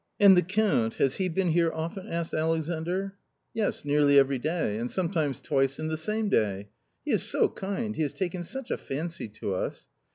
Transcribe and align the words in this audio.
""And 0.19 0.35
the 0.35 0.41
Count— 0.41 0.95
has 0.95 1.17
he 1.17 1.29
been 1.29 1.49
here 1.49 1.71
often?" 1.71 2.07
asked 2.07 2.33
Alexandr." 2.33 3.13
Yes, 3.53 3.85
nearly 3.85 4.17
every 4.17 4.39
day, 4.39 4.77
and 4.79 4.89
sometimes 4.89 5.39
twice 5.41 5.77
in 5.77 5.89
the 5.89 5.95
same 5.95 6.27
day; 6.27 6.69
he 7.05 7.11
is 7.11 7.21
so 7.21 7.47
kind, 7.47 7.95
he 7.95 8.01
has 8.01 8.15
taken 8.15 8.43
such 8.43 8.71
a 8.71 8.77
fancy 8.79 9.27
to 9.27 9.53
us. 9.53 9.85